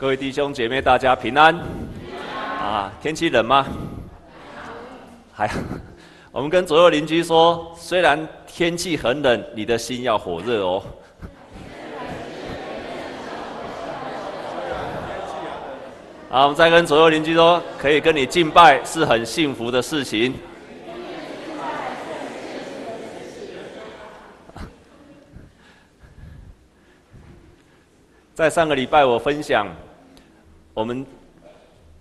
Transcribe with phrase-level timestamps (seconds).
[0.00, 1.54] 各位弟兄姐妹，大家平安。
[2.58, 3.66] 啊，天气冷吗？
[5.30, 5.50] 还。
[6.32, 10.82] 我们跟左右邻居说，虽然天气很冷，你的心要火热哦。
[16.30, 20.32] 好，我们再跟左右邻居说，可以跟你敬拜是很幸福的事情。
[28.32, 29.66] 在上个礼拜，我分享
[30.80, 31.04] 我们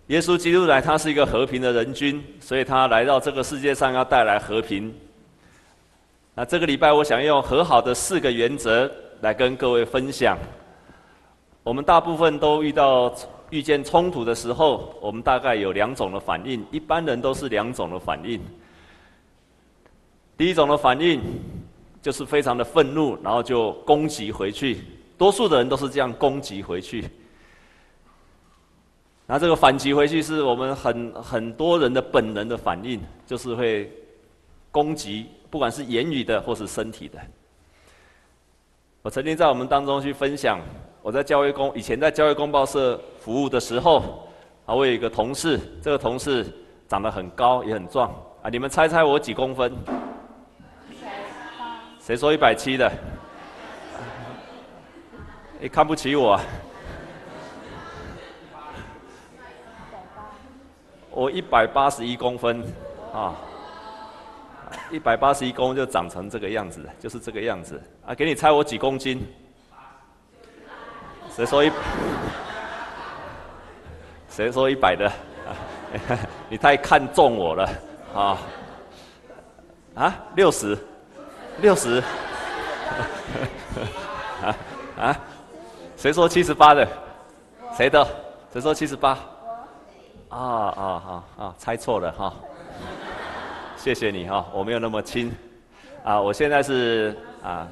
[0.08, 4.96] 耶稣基督来，他是一个和平的人君，所以他来到这个世界上要带来和平。
[6.34, 10.38] 那这个礼拜，我想用和好的四个原则来跟各位分享。
[11.62, 13.14] 我们大部分都遇到
[13.50, 18.40] 遇见冲突的时候，我们大概有两种的反应，一般人都是两种的反应。
[20.38, 21.22] 第一种的反应
[22.02, 24.78] 就是非常的愤怒，然后就攻击回去。
[25.18, 27.04] 多数的人都是这样攻击回去，
[29.32, 33.88] 那这个反击回去是我们很很多人的本能的反应，就是会
[34.72, 37.20] 攻击，不管是言语的或是身体的。
[39.04, 40.60] 我曾经在我们当中去分享，
[41.04, 44.28] 我在教育公以前在教育公报社服务的时候，
[44.66, 46.44] 啊，我有一个同事，这个同事
[46.88, 48.10] 长得很高也很壮
[48.42, 49.72] 啊，你们猜猜我几公分？
[52.00, 52.92] 谁说一百七的？
[55.60, 56.40] 你 看不起我？
[61.20, 62.64] 我一百八十一公分，
[63.14, 63.36] 啊，
[64.90, 68.16] 一百八十一公就长成这个样子，就是这个样子啊！
[68.16, 69.28] 给你猜我几公斤？
[71.30, 71.70] 谁说一？
[74.30, 75.12] 谁说一百的？
[76.48, 77.70] 你太看重我了
[78.16, 78.38] 啊！
[79.96, 80.78] 啊，六十，
[81.58, 82.02] 六十，
[84.42, 84.56] 啊
[84.98, 85.20] 啊！
[85.98, 86.88] 谁说七十八的？
[87.76, 88.08] 谁的？
[88.54, 89.20] 谁说七十八？
[90.30, 91.56] 啊啊啊啊！
[91.58, 92.34] 猜错了哈！
[93.76, 95.32] 谢谢你哈，我没有那么轻。
[96.04, 97.68] 啊，我现在是啊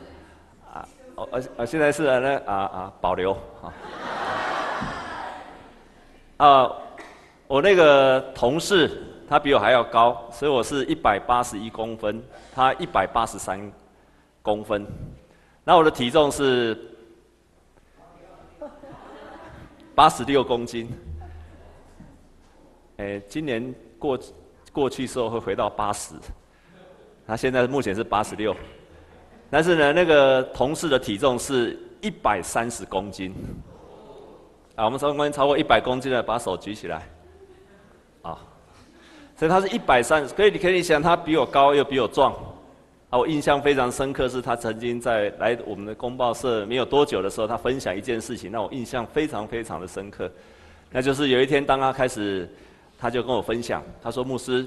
[0.73, 3.31] 啊，我我现在是那啊啊保留
[3.61, 3.73] 啊。
[6.45, 6.71] 啊，
[7.47, 12.23] 我那个同事他比我还要高，所以我是一百八十一公分，
[12.53, 13.71] 他一百八十三
[14.41, 14.85] 公分。
[15.63, 16.77] 那我的体重是。
[19.93, 20.87] 八十六公斤，
[22.97, 24.19] 哎，今年过
[24.71, 26.15] 过去时候会回到八十，
[27.25, 28.55] 他现在目前是八十六，
[29.49, 33.33] 但是呢，那个同事的体重是一百三十公斤，
[34.75, 37.07] 啊，我们双方超过一百公斤的，把手举起来，
[38.23, 38.37] 啊，
[39.35, 42.33] 所以他是一百三，可以你可以想，他比我高又比我壮。
[43.09, 50.29] 啊，我印象非常深刻，是他曾经在来我们的公报社没有多久的时候，他分享一件事情，让我印象非常非常的深刻。
[50.91, 52.53] 那就是有一天，当他开始，
[52.97, 54.65] 他就跟我分享，他说：“牧师，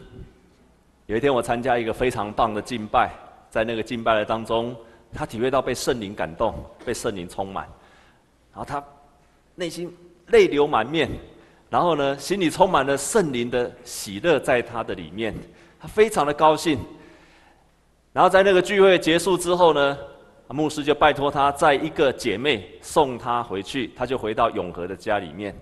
[1.07, 3.11] 有一天我参加一个非常棒的敬拜，
[3.51, 4.77] 在那个敬拜的当中，
[5.13, 6.55] 他体会到被圣灵感动，
[6.85, 7.69] 被圣灵充满，
[8.53, 8.83] 然后他
[9.55, 9.93] 内心
[10.29, 11.11] 泪流满面，
[11.69, 15.35] 然后呢，心里充满了圣灵的喜乐在他的里面，
[15.81, 16.79] 他非常的高兴。”
[18.13, 19.97] 然后在那个聚会结束之后呢，
[20.49, 25.57] 牧师就拜托他载一个姐妹送他回去，他就回到永和的家里面。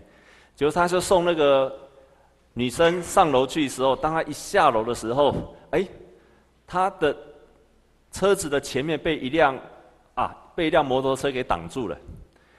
[0.56, 1.70] 结果他就送那个
[2.58, 5.86] 女生上楼去的时候，当她一下楼的时候，哎，
[6.66, 7.16] 她的
[8.10, 9.56] 车子的前面被一辆
[10.16, 11.96] 啊被一辆摩托车给挡住了，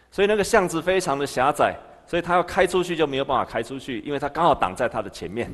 [0.09, 1.75] 所以那个巷子非常的狭窄，
[2.07, 5.53] 所以她要开出去就没有办法开出去，因为她刚好挡在她的前面。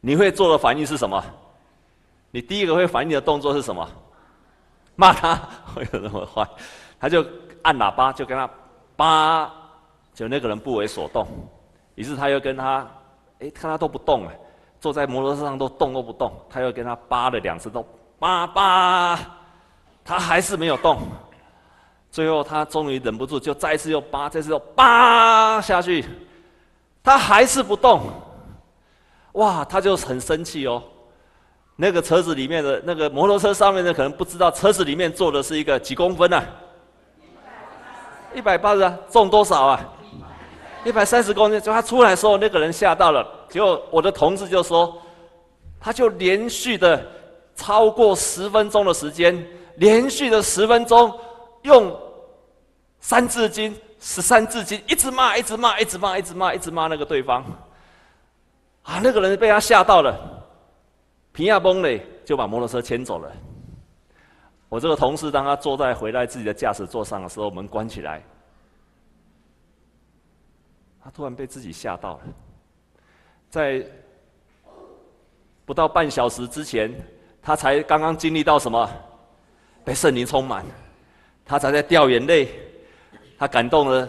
[0.00, 1.20] 你会做的反应是什么？
[2.30, 3.84] 你第一个会反应的动作是什么？
[4.94, 5.34] 骂他，
[5.74, 6.48] 会有那么坏？
[7.00, 7.26] 他就
[7.62, 8.48] 按喇叭，就跟他
[8.94, 9.52] 叭，
[10.14, 11.26] 就那个人不为所动。
[11.96, 12.88] 于是他又跟他，
[13.40, 14.38] 哎，看他都不动哎，
[14.80, 16.32] 坐在摩托车上都动都不动。
[16.48, 17.84] 他又跟他扒了两次，都
[18.18, 19.18] 扒扒，
[20.04, 20.98] 他还是没有动。
[22.10, 26.04] 最后他终于忍不住，就再次又扒，这次又扒下去，
[27.02, 28.02] 他还是不动。
[29.32, 30.82] 哇，他就很生气哦。
[31.76, 36.44] 那个车子里面的那个摩托车上面的可能不知道，车子里面坐的是一个几公分啊？
[38.34, 39.80] 一百八十啊，重多少啊？
[40.84, 41.60] 一百三十公斤。
[41.60, 43.26] 就他出来的时候，那个人吓到了。
[43.48, 44.96] 结果我的同事就说，
[45.80, 47.04] 他就连续的
[47.54, 49.46] 超过十分钟的时间，
[49.76, 51.12] 连续的十分钟
[51.62, 51.94] 用
[53.00, 57.44] 三字经、十三字经，一直骂，一直骂，一直骂，一直骂，一直骂那个对方。
[58.82, 60.14] 啊，那个人被他吓到了。
[61.32, 63.30] 皮亚崩嘞，就把摩托车牵走了。
[64.68, 68.22] 我这个同事当他坐在回来自己的驾驶座上的时候，门关起来，
[71.02, 72.20] 他突然被自己吓到了，
[73.48, 73.86] 在
[75.64, 76.94] 不到半小时之前，
[77.40, 78.88] 他才刚刚经历到什么？
[79.82, 80.64] 被圣灵充满，
[81.44, 82.48] 他才在掉眼泪，
[83.38, 84.08] 他感动了，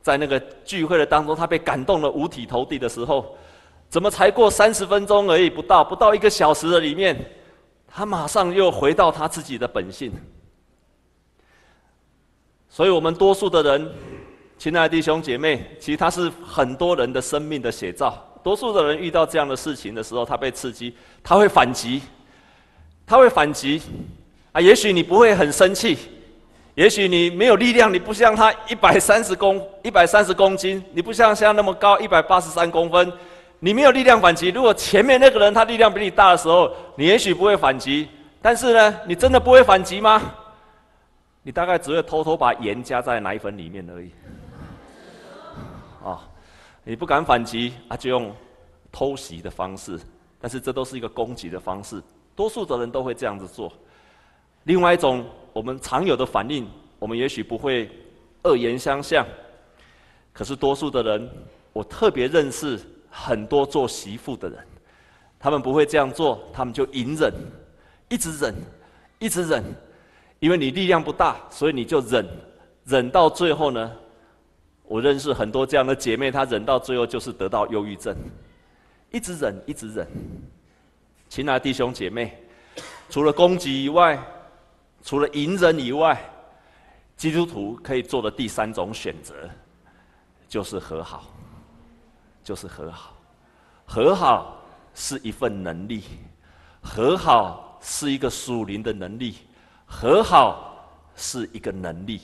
[0.00, 3.36] 在那个聚会的当中，他被感动了五体投地的时候，
[3.90, 5.50] 怎么才过三十分钟而已？
[5.50, 7.14] 不到不到一个小时的里面，
[7.86, 10.10] 他马上又回到他自己的本性。
[12.70, 13.92] 所以，我们多数的人，
[14.62, 18.16] 亲爱的弟兄姐妹，其实他是很多人的生命的写照。
[18.44, 22.00] 多数的人遇到这样的事情的时候，他被刺激，他会反击，
[23.04, 23.82] 他会反击。
[24.52, 25.98] 啊，也许你不会很生气，
[26.76, 33.12] 也许你没有力量，你不像他一百三十公一百三十公斤，你不像像那么高一百八十三公分，
[33.58, 34.50] 你没有力量反击。
[34.50, 38.08] 如果前面那个人他力量比你大的时候，你也许不会反击。
[38.40, 40.22] 但是呢，你真的不会反击吗？
[41.42, 44.12] 你大概只会偷偷把盐加在奶粉里面而已。
[46.84, 48.34] 你不敢反击啊，就用
[48.90, 49.98] 偷袭的方式。
[50.40, 52.02] 但是这都是一个攻击的方式，
[52.34, 53.72] 多数的人都会这样子做。
[54.64, 56.68] 另外一种我们常有的反应，
[56.98, 57.88] 我们也许不会
[58.42, 59.24] 恶言相向，
[60.32, 61.30] 可是多数的人，
[61.72, 64.58] 我特别认识很多做媳妇的人，
[65.38, 67.32] 他们不会这样做，他们就隐忍，
[68.08, 68.52] 一直忍，
[69.20, 69.62] 一直忍，
[70.40, 72.26] 因为你力量不大，所以你就忍，
[72.84, 73.92] 忍到最后呢，
[74.92, 78.14] 我认识很多这样的姐妹，她忍到最后就是得到忧郁症，
[79.10, 80.06] 一直忍，一直忍。
[81.30, 82.36] 亲爱的弟兄姐妹，
[83.08, 84.22] 除了攻击以外，
[85.02, 86.22] 除了隐忍以外，
[87.16, 89.48] 基督徒可以做的第三种选择，
[90.46, 91.24] 就是和好，
[92.44, 93.16] 就是和好。
[93.86, 94.60] 和好
[94.92, 96.02] 是一份能力，
[96.82, 99.36] 和好是一个属灵的能力，
[99.86, 100.86] 和好
[101.16, 102.20] 是一个能力，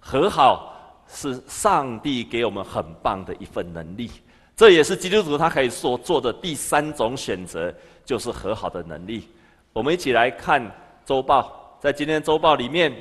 [0.00, 0.81] 和好
[1.12, 4.10] 是上帝给我们很棒的一份能力。
[4.56, 7.72] 这也是基督徒他可以所做的第三种选择，
[8.04, 9.28] 就是和好的能力。
[9.72, 10.68] 我们一起来看。
[11.04, 12.92] 周报，在今天周报里面，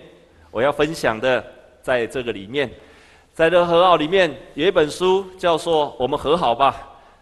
[0.49, 1.45] 我要分享的，
[1.83, 2.67] 在这个里面，
[3.31, 6.71] 在这和好里面有一本书叫做《我们和好吧》。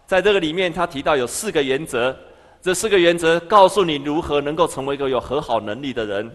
[0.06, 2.16] 在这个里面，他提到有四个原则，
[2.62, 6.34] 这四个原则告诉你如何能够成为一个有和好能力的人。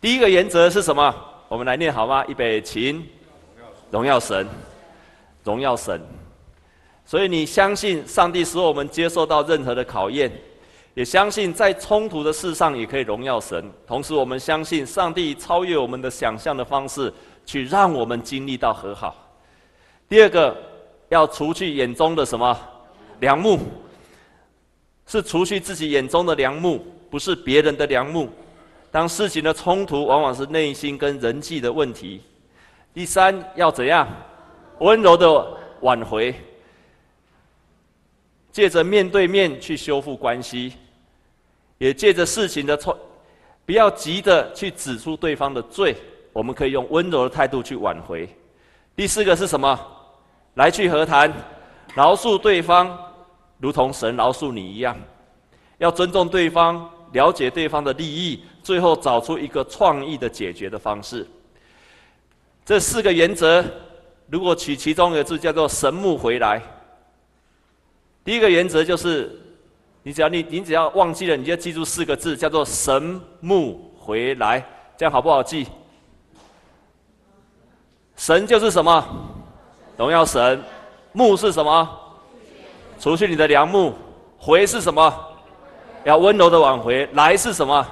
[0.00, 1.14] 第一个原则是什么？
[1.48, 2.24] 我们来念好吗？
[2.26, 3.06] 预备，请，
[3.90, 4.46] 荣耀神，
[5.44, 6.00] 荣耀神。
[7.04, 10.30] 所以你相信上帝使我们接受到任何的考验。
[10.94, 17.12] 也相信在冲突的事上也可以荣耀神，同时我们相信上帝超越我们的想象的方式，
[17.46, 19.14] 去让我们经历到和好。
[20.08, 20.56] 第二个，
[21.08, 22.58] 要除去眼中的什么
[23.20, 23.60] 梁木，
[25.06, 28.28] 是除去自己眼中的梁木，不是别人的梁木。
[28.90, 32.20] 当事情的冲突往往是内心跟人际的问题。
[32.98, 34.08] 第三，要怎样
[34.80, 36.34] 温柔的挽回，
[38.50, 40.72] 借着面对面去修复关系。
[41.78, 42.98] 也借着事情的错，
[43.64, 45.96] 不要急着去指出对方的罪，
[46.32, 48.28] 我们可以用温柔的态度去挽回。
[48.96, 49.78] 第四个是什么？
[50.54, 51.32] 来去和谈，
[51.94, 52.98] 饶恕对方，
[53.58, 54.98] 如同神饶恕你一样。
[55.76, 61.24] 要尊重对方，了解对方的利益，最后找出一个创意的解决的方式。
[62.68, 63.64] 这四个原则，
[64.26, 66.60] 如果取其中一个字叫做“神木回来”。
[68.22, 69.34] 第一个原则就是。
[70.02, 74.62] 你只要你你只要忘记了，你就记住四个字，叫做“神木回来”，
[74.98, 75.66] 这样好不好记？
[78.16, 79.02] 神就是什么？
[79.96, 80.62] 荣耀神。
[81.12, 81.88] 木是什么？
[83.00, 83.94] 除去你的良木。
[84.36, 85.10] 回是什么？
[86.04, 87.08] 要温柔的挽回。
[87.14, 87.86] 来是什么？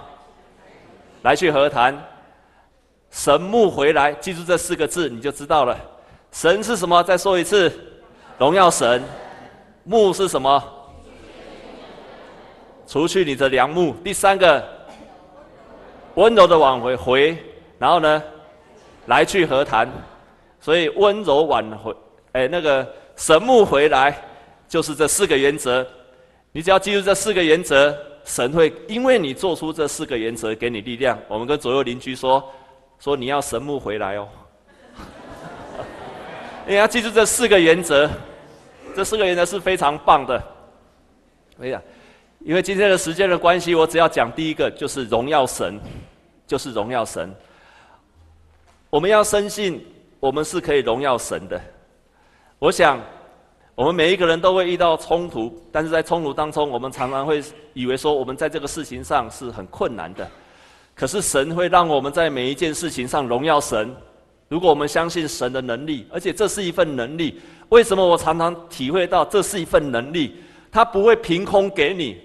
[1.22, 1.98] 来去和谈。
[3.10, 5.78] 神木回来，记住这四个字，你就知道了。
[6.32, 7.02] 神是什么？
[7.02, 7.72] 再说一次，
[8.38, 9.02] 荣耀神。
[9.84, 10.62] 木是什么？
[12.86, 14.64] 除去你的梁木，第三个
[16.14, 17.36] 温柔的挽回回，
[17.78, 18.22] 然后呢，
[19.06, 19.90] 来去和谈，
[20.60, 21.94] 所以温柔挽回，
[22.32, 22.86] 哎，那个
[23.16, 24.16] 神木回来，
[24.68, 25.86] 就是这四个原则。
[26.52, 31.18] 你只要记住这四个原则，神会因为你做出这四个原则，给你力量。
[31.28, 32.42] 我们跟左右邻居说，
[32.98, 34.28] 说你要神木回来哦。
[36.66, 38.10] 你要记住这四个原则，
[38.94, 40.42] 这四个原则是非常棒的。
[41.60, 41.82] 哎呀。
[42.40, 45.80] 因为今天的时间的关系，我只要讲第一个，就是荣耀神，
[46.46, 47.34] 就是荣耀神。
[48.88, 49.84] 我们要深信，
[50.20, 51.60] 我们是可以荣耀神的。
[52.60, 53.00] 我想，
[53.74, 60.30] 我们每一个人都会遇到冲突，但是在冲突当中，我们常常会以为说，我们在这个事情上是很困难的。
[60.96, 63.94] 可是神会让我们在每一件事情上荣耀神，
[64.48, 67.38] 如果我们相信神的能力，而且这是一份能力，
[67.68, 70.36] 为什么我常常体会到这是一份能力？
[70.72, 72.16] 它不会凭空给你，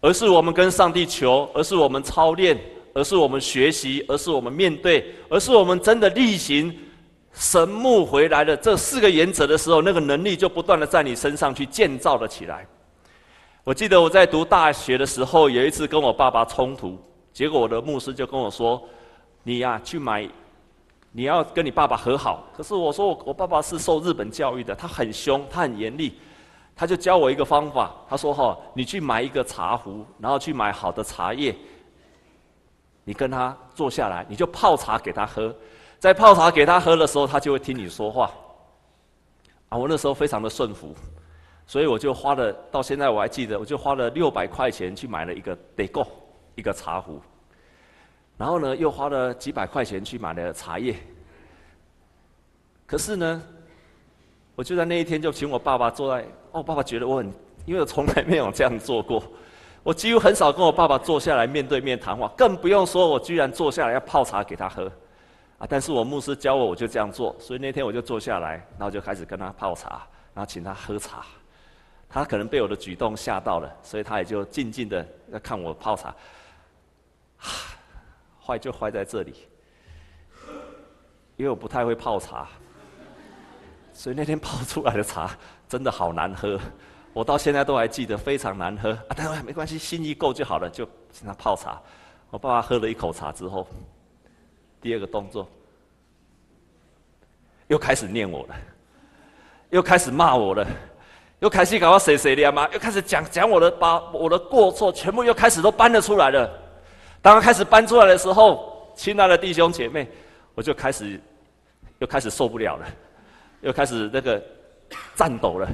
[0.00, 2.58] 而是我们跟上帝求，而是我们操练，
[2.94, 6.74] 而是我们学习，而是我们面对，而是我们真的例行
[7.34, 12.66] 神木回来的这四个原则的时候，那个能力就不断的在你身上去建造了起来。
[13.64, 16.98] 我记得我在读大学的时候，有一次跟我爸爸冲突，
[17.38, 18.82] 结果我的牧师就跟我说
[19.44, 20.28] ：“你呀，去买。”
[21.12, 26.18] 你要跟你爸爸和好，可是我说我我爸爸是受日本教育的，他很凶，他很严厉，
[26.74, 31.54] 他就教我一个方法，他说哈，你去买一个茶壶，然后去买好的茶叶，
[33.04, 35.54] 你跟他坐下来，你就泡茶给他喝，
[36.00, 38.32] 在泡茶给他喝的时候，他就会听你说话。
[39.68, 40.92] 啊，我那时候非常的顺服，
[41.68, 46.04] 所以我就花了，到现在我还记得，我就花了六百块钱去买了一个得够
[46.58, 47.20] 一个茶壶。
[48.36, 50.96] 然后呢，又花了几百块钱去买了茶叶。
[52.84, 53.42] 可是呢，
[54.54, 57.32] 我就在那一天就请我爸爸坐在，哦，爸爸觉得我很，
[57.64, 59.22] 因为我从来没有这样做过，
[59.82, 64.90] 我几乎很少跟我爸爸坐下来面对面谈话，更不用说我居然坐下来要泡茶给他喝，
[65.58, 65.66] 啊！
[65.68, 71.24] 但是我牧师教我，我就这样做，所以那天我就坐下来，然后就开始跟他泡茶，然后请他喝茶。
[72.08, 76.14] 他可能被我的举动吓到了，所以他也就静静的在看我泡茶。
[78.44, 79.34] 坏就坏在这里，
[81.36, 82.48] 因为我不太会泡茶，
[83.92, 85.30] 所以那天 泡出来的茶
[85.68, 86.58] 真的好难喝，
[87.12, 89.14] 我到现在都还记得非常难喝啊！
[89.14, 91.80] 但是没关系，心意够就好了，就请他泡茶。
[92.30, 93.66] 我爸爸喝了一口茶之后，
[94.80, 95.46] 第二个动作
[97.66, 98.54] 又开始念我了，
[99.70, 100.66] 又开始骂我了，
[101.40, 106.67] 又开始搞我谁谁的嘛，又开始讲讲我的，把我的过错全部又开始都搬了出来了。
[107.20, 110.08] 当他开始搬出来的时候，亲爱的弟兄姐妹，
[110.54, 111.20] 我就开始
[111.98, 112.86] 又开始受不了了，
[113.60, 114.42] 又开始那个
[115.16, 115.68] 颤抖了，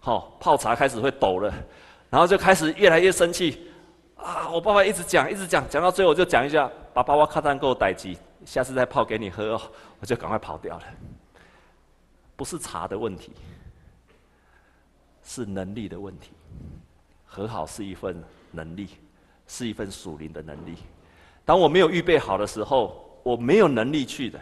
[0.00, 1.52] 好泡茶开始会抖了，
[2.10, 3.68] 然后就开始越来越生气
[4.16, 4.48] 啊！
[4.48, 9.60] 我爸爸一直讲，一直讲，讲到最后我就讲一下：“把爸爸，我卡单够待机，下次再泡给你喝哦。”
[10.00, 10.84] 我就赶快跑掉了。
[12.36, 13.32] 不是茶的问题，
[15.22, 16.32] 是能力的问题。
[17.24, 18.88] 和好是一份能力。
[19.46, 20.74] 是一份属灵的能力。
[21.44, 24.38] 当我没有预备好的时候，我没有能力去的。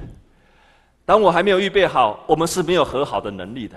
[1.04, 3.76] 当我还没有预备好，我们是没有和好的能力的。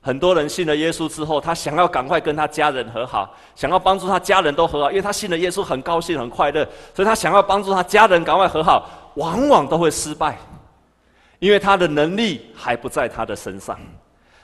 [0.00, 10.36] 很多人信了耶稣之后，他想要赶快跟他家人和好，想要帮助他家人都和好，因为他信了耶稣，很高兴、很快乐，所以他想要帮助他家人赶快和好，往往都会失败，
[11.38, 13.78] 因为他的能力还不在他的身上。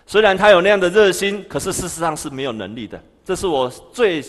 [0.06, 3.00] 虽然他有那样的热心，可是事实上是没有能力的。
[3.24, 4.22] 这是我最。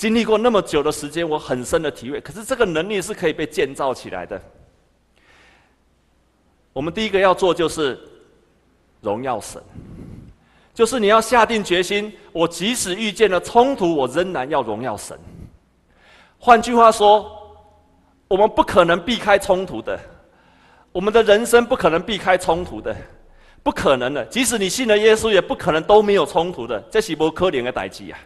[0.00, 2.18] 经历过那么久的时间，我很深的体会。
[2.22, 4.40] 可是这个能力是可以被建造起来的。
[6.72, 8.00] 我们第一个要做就是
[9.02, 9.62] 荣耀神，
[10.72, 15.18] 就是你要下定决心，我即使遇见了冲突，我仍然要荣耀神。
[16.38, 17.30] 换句话说，
[18.26, 20.00] 我们不可能避开冲突的，
[20.92, 22.96] 我们的人生不可能避开冲突的，
[23.62, 24.24] 不可能的。
[24.24, 26.80] 即使你信了耶稣，也不可能都没有冲突的。
[26.90, 28.18] 这是不可怜的代志啊！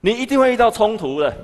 [0.00, 1.34] 你一定会遇到冲突的。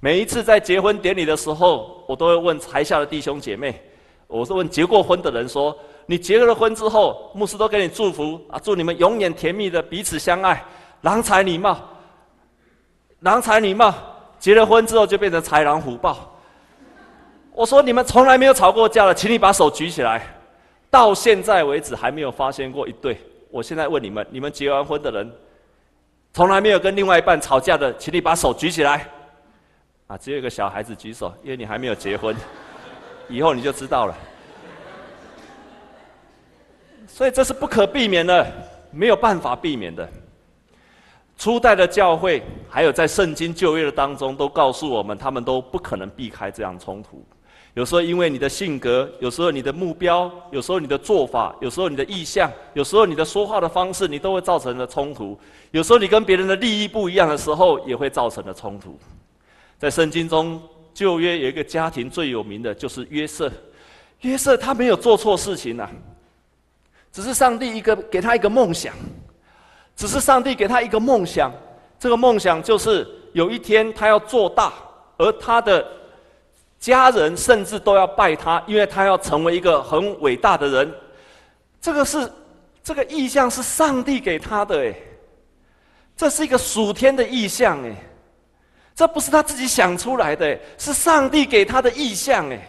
[0.00, 3.80] 每一次在结婚典礼的时候，我都会问台下的弟兄姐妹，
[4.26, 5.76] 我是问结过婚的人说
[6.06, 10.62] ：“你结了婚之后，牧师都给你祝福啊，祝你们永远甜蜜的彼此相爱，
[11.02, 11.78] 郎才女貌，
[13.20, 13.92] 郎才女貌。
[14.38, 16.38] 结了婚之后就变成豺狼虎豹。”
[17.52, 20.22] 我说：“你们从来没有吵过架了，请你把手举起来。”
[20.90, 23.18] 到现在为止还没有发现过一对。
[23.50, 25.32] 我现在问你们：你们结完婚的人？
[26.36, 29.08] 从来没有跟另外一半吵架的，请你把手举起来。
[30.06, 32.36] 啊，只有一个小孩子举手，因为你还没有结婚，
[33.26, 34.14] 以后你就知道了。
[37.06, 38.46] 所以这是不可避免的，
[38.90, 40.06] 没有办法避免的。
[41.38, 47.24] 初代的教会，还有在圣经旧约的当中，都告诉我们，他们都不可能避开这样冲突。
[47.76, 55.38] 有时候因为你的性格，有时候你的目标，有时候你的做法，有时候你的意向，有时候你的说话的方式，你都会造成了冲突。
[55.72, 58.98] 有时候你跟别人的利益不一样的时候，也会造成了冲突。
[59.78, 60.58] 在圣经中，
[60.94, 63.52] 旧约有一个家庭最有名的就是约瑟。
[64.22, 65.86] 约瑟他没有做错事情呐，
[67.12, 68.94] 只是上帝一个给他一个梦想，
[69.94, 71.52] 只是上帝给他一个梦想。
[71.98, 74.72] 这个梦想就是有一天他要做大，
[75.18, 75.86] 而他的。
[76.78, 80.94] 家人甚至都要拜他，因为他要成为一个很伟大的人。
[81.80, 82.30] 这个是
[82.82, 84.94] 这个意象是上帝给他的诶，
[86.16, 87.94] 这是一个属天的意象诶，
[88.94, 92.60] 这不是他自己想出来的，是上帝给他的意象诶。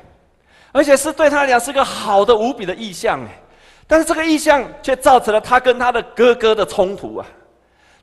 [0.71, 3.41] 而且是对他来讲是个好的无比的意象哎。
[3.87, 7.25] 但是这个意象却造成了他跟他的哥哥的冲突啊！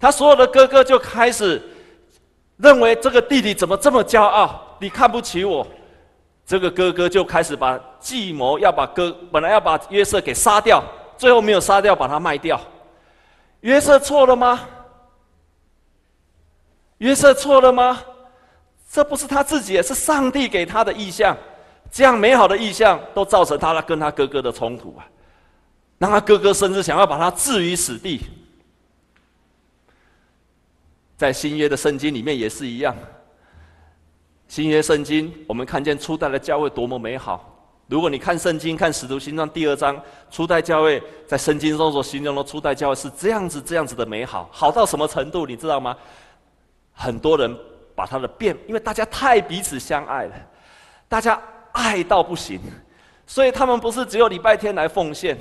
[0.00, 1.62] 他所有的哥哥就开始
[2.56, 4.76] 认为这个弟弟怎么这么骄傲？
[4.80, 5.66] 你看不起我？
[6.46, 10.84] 这个哥哥就开始把计谋要把哥本来要把约瑟给杀掉，
[11.16, 12.60] 最后没有杀掉，把他卖掉。
[13.60, 14.60] 约瑟错了吗？
[16.98, 18.02] 约瑟错了吗？
[18.90, 21.36] 这不是他自己，是上帝给他的意象。
[21.90, 25.06] 这样美好的意象都造成他跟他哥哥的冲突啊！
[25.98, 28.20] 让他哥哥甚至想要把他置于死地。
[31.16, 32.94] 在新约的圣经里面也是一样。
[34.48, 37.50] 新约圣经，我们看见初代的教会多么美好。
[37.86, 45.46] 如果你看圣经，看使徒行传第二章，初代教会在圣经中所形容的初代教会是这样子、这样子的美好，好到什么程度？
[45.46, 45.96] 你知道吗？
[46.92, 47.54] 很多人
[47.94, 50.34] 把他的变，因为大家太彼此相爱了，
[51.08, 51.40] 大家
[51.72, 52.60] 爱到不行，
[53.26, 55.36] 所以他们不是只有礼拜天来奉献。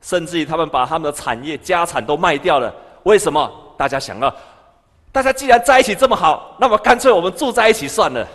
[0.00, 2.70] 甚至于他们把他们的产业、家产都卖掉了，
[3.04, 3.50] 为什么？
[3.78, 4.34] 大家想要，
[5.14, 8.26] 大家既然在一起这么好，那么干脆我们住在一起算了。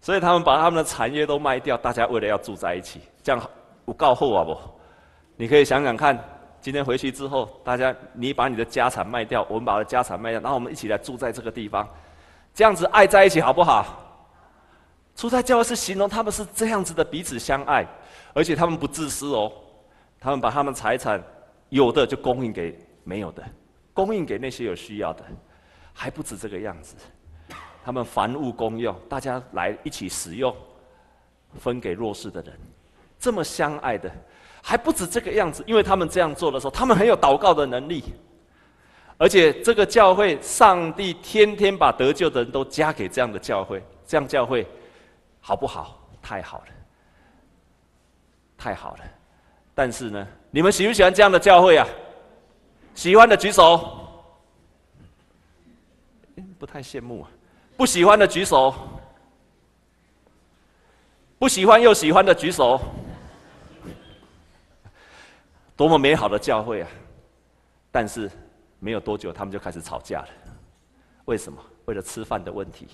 [0.00, 3.50] 所以他们把他们的产业都卖掉，大家为了要住在一起，这样
[3.84, 4.56] 有够好啊不？
[5.36, 6.18] 你可以想想看，
[6.58, 11.86] 今天回去之后，大家你把你的家产卖掉，我们把我的家产卖掉，然后我们一起来住在这个地方，
[12.54, 13.84] 这样子爱在一起好不好？
[15.14, 17.86] 初代教会是形容他们是这样子的彼此相爱，
[18.32, 19.52] 而且他们不自私哦。
[20.18, 21.22] 他们把他们财产
[21.68, 23.42] 有的就供应给没有的，
[23.92, 25.22] 供应给那些有需要的，
[26.00, 26.96] 还不止这个样子。
[27.84, 30.56] 他们凡物公用，大家来一起使用，
[31.58, 32.58] 分给弱势的人，
[33.18, 34.10] 这么相爱的，
[34.62, 35.62] 还不止这个样子。
[35.66, 38.02] 因为他们这样做的时候，他们很有祷告的能力，
[39.18, 44.66] 而且这个教会，上帝天天把得救的人都加给这样的教会，这样教会
[45.38, 46.00] 好不好？
[46.22, 46.66] 太好了，
[48.56, 49.00] 太好了。
[49.74, 51.86] 但是呢，你们喜不喜欢这样的教会啊？
[52.94, 53.98] 喜欢的举手。
[56.60, 57.30] 不太羡慕啊。
[57.74, 58.74] 不喜欢的举手。
[61.38, 62.78] 不喜欢又喜欢的举手。
[65.74, 66.88] 多么美好的教会啊！
[67.90, 68.30] 但是
[68.78, 70.28] 没有多久，他们就开始吵架了。
[71.24, 71.58] 为什么？
[71.86, 72.86] 为了吃饭的问题。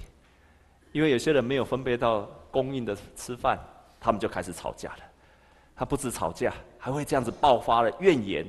[0.92, 3.58] 因为有些人没有分配到供应的吃饭，
[3.98, 4.98] 他们就开始吵架了。
[5.74, 6.54] 他不止吵架。
[6.78, 8.46] 还会这样子爆发了怨言。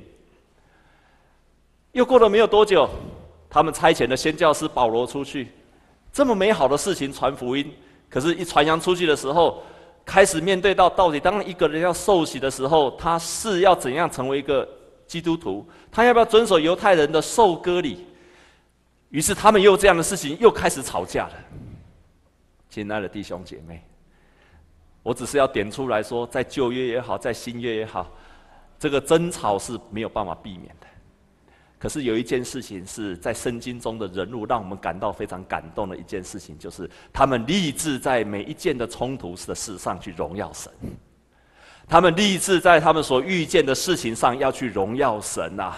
[1.90, 2.88] 又过了没有多久，
[3.50, 5.48] 他们差遣的宣教师保罗出去，
[6.12, 7.72] 这么美好的事情传福音，
[8.10, 9.62] 可是，一传扬出去的时候，
[10.04, 14.68] 开始面对到到底，当一个人要受洗的时候，他是要怎样成为一个
[15.06, 15.66] 基督徒？
[15.90, 18.06] 他要不要遵守犹太人的受割礼？
[19.10, 21.34] 于是，他们又这样的事情又开始吵架了。
[22.68, 23.82] 亲爱的弟兄姐妹，
[25.02, 28.06] 我只是要点出来说，在旧约也好，在新约也好。
[28.78, 30.86] 这个争吵是没有办法避免的，
[31.78, 40.72] 可是有一件事情是在圣经中的人物让我们感到非常感动的一件事情，就是他们立志在每一件的冲突的事上去荣耀神，
[41.88, 45.72] 他们立志在他们所遇见的事情上要去荣耀神呐，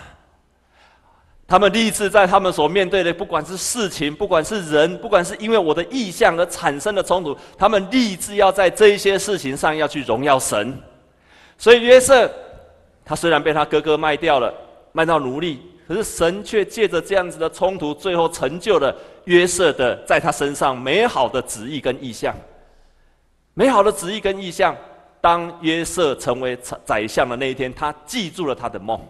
[1.46, 10.76] 他们立志在他们所面对的不管是事情，不管是人，不管是因为我的意向而产生的冲突，他们立志要在这些事情上要去荣耀神，
[11.58, 12.30] 所以约瑟。
[13.02, 14.54] 他虽然被他哥哥卖掉了，
[14.92, 15.60] 卖到奴隶，
[15.90, 22.32] 可是神却借着这样子的冲突，最后成就了约瑟的在他身上美好的旨意跟意向。
[23.54, 24.72] 美好的旨意跟意向，
[25.20, 29.00] 当约瑟成为宰相的那一天，他记住了他的梦。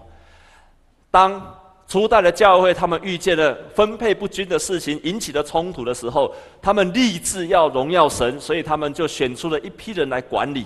[1.10, 1.54] 当
[1.86, 10.64] 初代的教会他们遇见了分配不均的事情，引起的冲突的时候，他们立志要荣耀神，所以他们就选出了一批人来管理。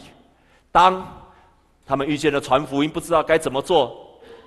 [0.70, 1.04] 当
[1.84, 4.00] 他们遇见了传福音，不知道该怎么做。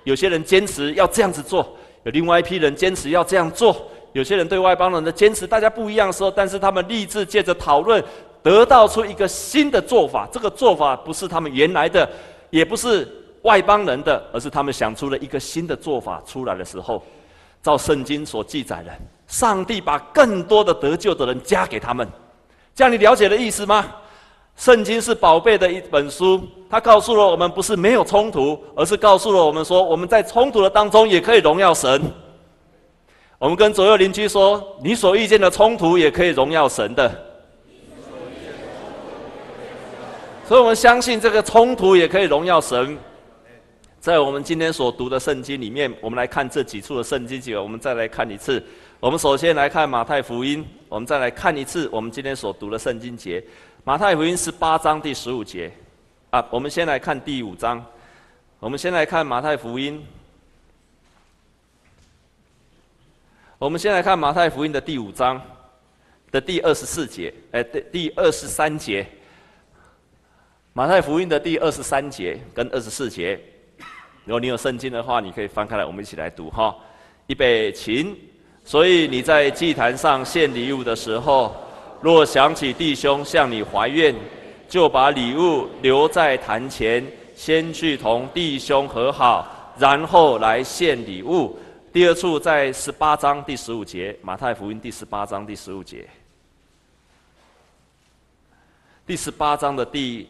[0.08, 3.76] 有些人坚持要这样子做，有另外一批人坚持要这样做。
[4.14, 8.02] 有些人对外邦人的坚持，大家不一样的时候，但是他们立志借着讨论，
[8.42, 10.26] 得到出一个新的做法。
[10.32, 12.08] 这个做法不是他们原来的，
[12.48, 13.06] 也不是
[13.42, 17.04] 外邦人的，而是他们想出了一个新的做法出来的时候，
[17.62, 18.90] 照圣经所记载的，
[19.26, 22.08] 上帝把更多的得救的人加给他们。
[22.74, 23.84] 这样你了解的意思吗？
[24.58, 32.02] 圣经是宝贝的一本书，它告诉了我们，不是没有冲突，而是告诉了我们说，我们在冲突的当中也可以荣耀神。
[33.38, 37.08] 我们跟左右邻居说，你所遇见的冲突也可以荣耀神的。
[40.48, 42.98] 所以，我们相信这个冲突也可以荣耀神。
[44.00, 48.60] 在我们今天所读的圣经里面，我们来看这几处的圣经节，我们再来看一次。
[48.98, 53.44] 我们首先来看马太福音，我们再来看一次我们今天所读的圣经节。
[53.84, 55.72] 马太福音十八章第十五节，
[56.30, 57.84] 啊，我们先来看第五章。
[58.60, 60.04] 我们先来看马太福音。
[63.58, 65.40] 我们先来看马太福音的第五章
[66.30, 69.06] 的第二十四节，哎，第第二十三节。
[70.74, 73.40] 马太福音的第二十三节跟二十四节，
[74.24, 76.76] 如果你有圣经的话，你可以翻开来，我们一起来读哈。
[77.28, 78.14] 预备起。
[78.64, 81.56] 所以你在祭坛上献礼物的时候，
[82.00, 84.14] 若想起弟兄向你怀怨，
[84.68, 91.58] 就把礼物留在坛前，先去同弟兄和好，然后来献礼物。
[91.92, 96.06] 第二处在十八章第十五节，马太福音第十八章第十五节。
[99.04, 100.28] 第十八章的第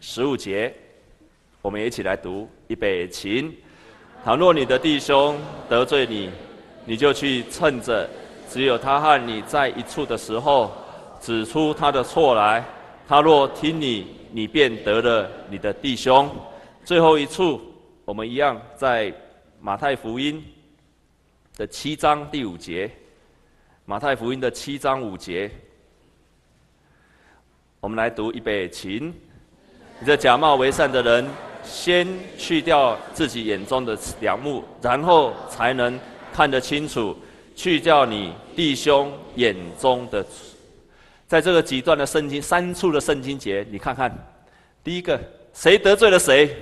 [0.00, 0.72] 十五节，
[1.60, 3.52] 我们一起来读，预备起。
[4.24, 6.30] 倘若你的弟兄得罪你，
[6.84, 8.08] 你就去趁着
[8.48, 10.72] 只有他和你在一处的时候，
[11.20, 12.64] 指出他的错来。
[13.08, 16.30] 他若听你，你便得了你的弟兄。
[16.84, 17.60] 最后一处，
[18.04, 19.12] 我们一样在
[19.60, 20.44] 马太福音
[21.56, 22.90] 的七章第五节。
[23.84, 25.50] 马太福音的七章五节，
[27.80, 29.12] 我们来读预备起。
[30.00, 31.28] 你这假冒为善的人，
[31.64, 35.98] 先去掉自己眼中的梁木，然后才能。
[36.32, 37.16] 看得清楚，
[37.54, 40.22] 去掉你弟兄眼中的，
[41.26, 44.16] 在这个几段的圣经三处的圣经节，你看看，
[44.84, 45.20] 第一个
[45.52, 46.56] 谁得罪了谁？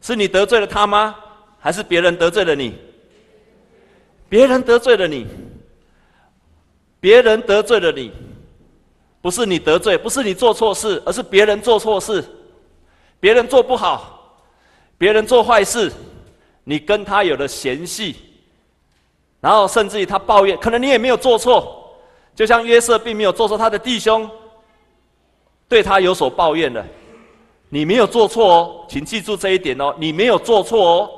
[0.00, 1.14] 是你得罪了他吗？
[1.58, 2.74] 还是别人得罪了你？
[4.28, 5.26] 别人得罪了你，
[7.00, 8.12] 别人得罪了你，
[9.20, 12.24] 不是你得罪，不是你做错事，而是别人做错事，
[13.18, 14.40] 别人做不好，
[14.96, 15.90] 别人做坏事。
[16.62, 18.14] 你跟他有了嫌隙，
[19.40, 21.79] 然后甚至于他抱怨，可能你也没有做错，
[22.34, 24.28] 就像约瑟并没有做错，他的弟兄
[25.68, 26.84] 对他有所抱怨了，
[27.68, 31.10] 你没有做错哦，请记住这一点哦，你没有做错哦，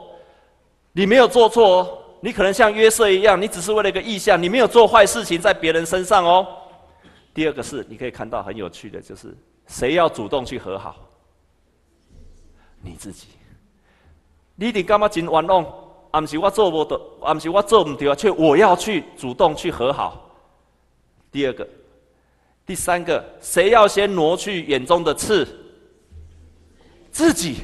[0.92, 6.46] 你没有做错哦，你可能像约瑟一样，你只是为了一个意向，你没有做坏事情在别人身上哦。
[7.33, 10.96] 第二个是，你可以看到很有趣的就是，谁要主动去和好？
[12.83, 13.29] 你自己。
[14.57, 15.64] 你一定干嘛真玩弄？
[16.11, 20.32] 啊，不是我做不得，啊，不是我做不对啊，却我要去主动去和好。
[21.33, 21.66] 第二个，
[22.66, 25.49] 第三个，谁要先挪去眼中的刺？
[27.11, 27.57] 自己。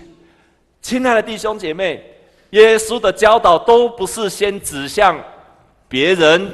[0.81, 2.03] 亲爱的弟兄姐妹，
[2.51, 5.23] 耶稣的教导都不是先指向
[5.87, 6.51] 别人，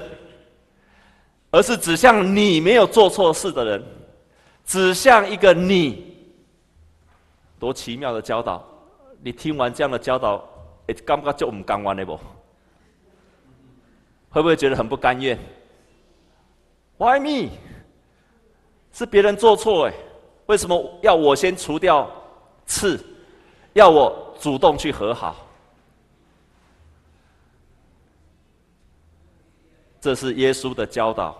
[1.52, 3.84] 而是指向你没有做错事的人，
[4.66, 6.12] 指向一个你。
[7.60, 8.66] 多奇妙的教导！
[9.22, 10.38] 你听完这样的教导，
[10.86, 12.18] 会感觉就不甘愿的不？
[14.30, 15.38] 会不会觉得很不甘愿
[16.98, 17.50] ？Why me？
[18.92, 19.94] 是别人做错哎，
[20.46, 22.08] 为什么要我先除掉
[22.64, 23.04] 刺？
[23.72, 25.36] 要我主动去和好？
[30.00, 31.36] 这是耶稣的教导。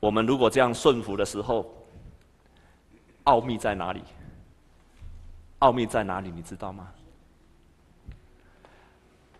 [0.00, 1.72] 我们如果这样顺服的时候，
[3.24, 4.02] 奥秘在哪里？
[5.60, 6.30] 奥秘在哪里？
[6.30, 6.92] 你知道吗？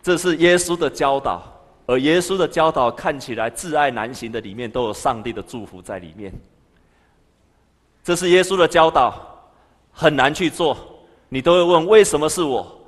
[0.01, 1.43] 这是耶稣的教导，
[1.85, 6.33] 而耶稣的教导看起来挚爱难行的里面，都有上帝的祝福在里面。
[8.03, 9.13] 这是耶稣的教导，
[9.91, 10.77] 很难去做，
[11.29, 12.79] 你都会问为什么是我？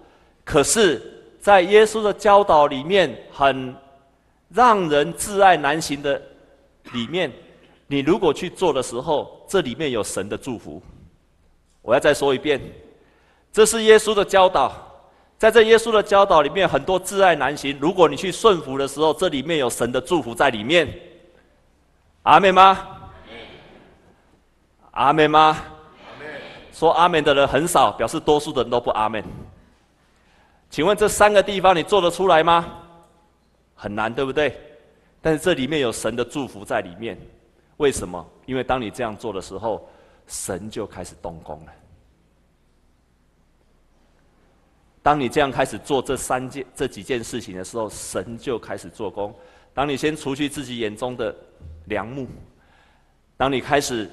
[0.43, 1.01] 可是，
[1.39, 3.75] 在耶稣的教导里面，很
[4.49, 6.21] 让人挚爱难行的
[6.93, 7.31] 里面，
[7.87, 10.81] 你如果去做的时候，这里面有神的祝福。
[11.81, 12.61] 我要再说一遍。
[13.51, 14.71] 这是耶稣的教导，
[15.37, 17.77] 在这耶稣的教导里面，很多挚爱难行。
[17.79, 20.87] 如果你去顺服的时候，这里面有神的祝福在里面。
[22.23, 22.87] 阿门吗？
[24.91, 25.57] 阿门吗？
[26.71, 29.23] 说阿门的人很少，表示多数的人都不阿门。
[30.69, 32.65] 请问这三个地方你做得出来吗？
[33.75, 34.59] 很难，对不对？
[35.21, 37.17] 但是这里面有神的祝福在里面。
[37.77, 38.25] 为什么？
[38.45, 39.87] 因为当你这样做的时候，
[40.27, 41.71] 神就开始动工了。
[45.05, 49.31] 当你这样开始做这三件、这几件事情的时候，神就开始做工。
[49.71, 51.35] 当你先除去自己眼中的
[51.85, 52.27] 梁木，
[53.37, 54.09] 当你开始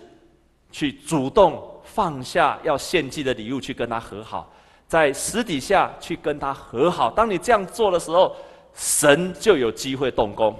[0.71, 4.53] 去主动放下要献祭的礼物，去跟他和好，
[4.87, 7.11] 在私底下去跟他和好。
[7.11, 8.37] 当你这样做的时候，
[8.75, 10.55] 神就有机会动工。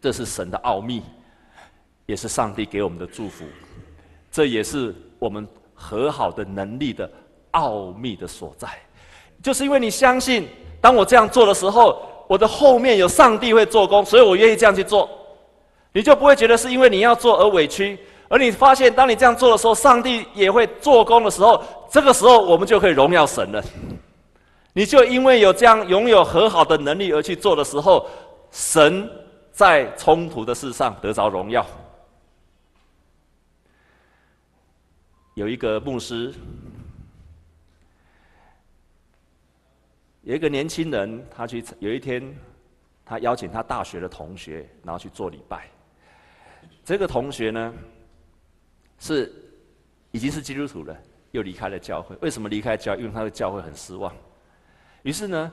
[0.00, 1.02] 这是神的奥秘，
[2.06, 3.44] 也是上帝给我们的祝福。
[4.30, 7.10] 这也是我们和好的能力的
[7.50, 8.68] 奥秘的所在。
[9.42, 10.48] 就是因为你相信，
[10.80, 15.08] 当我这样做的时候，我的后面有上帝会做工，所以我愿意这样去做。
[15.92, 17.98] 你就不会觉得是因为你要做而委屈，
[18.28, 23.62] 而你发现，当你这样做的时候，上帝也会做工的时候，这个时候我们就可以荣耀神了。
[24.72, 28.06] 你就因为有这样拥有和好的能力而去做的时候，
[28.52, 29.10] 神
[29.50, 31.66] 在冲突的事上得着荣耀。
[35.34, 36.32] 有一个牧师，
[40.22, 42.22] 有一个年轻人，他去有一天，
[43.04, 45.66] 他邀请他大学的同学，然后去做礼拜。
[46.84, 47.72] 这个同学呢，
[48.98, 49.32] 是
[50.10, 50.96] 已经是基督徒了，
[51.30, 52.14] 又离开了教会。
[52.20, 52.98] 为什么离开教会？
[53.00, 54.14] 因为他的教会很失望。
[55.02, 55.50] 于是呢，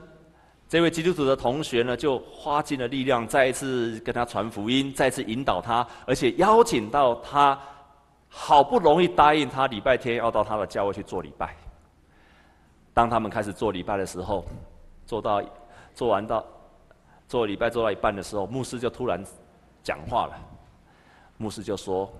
[0.68, 7.58] 这位基督徒的同学呢，就花尽了力量，再一次跟他传福音，再次引导他，而且邀请到他，
[8.28, 11.56] 好不容易答应他礼拜天要到他的教会去做礼拜。
[12.98, 14.44] 当他们开始做礼拜的时候，
[15.06, 15.40] 做到
[15.94, 16.44] 做完到
[17.28, 19.24] 做礼拜做到一半的时候，牧师就突然
[19.84, 20.36] 讲话了。
[21.36, 22.12] 牧师就说：“